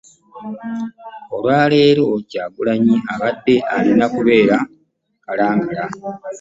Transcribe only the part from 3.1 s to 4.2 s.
abadde alina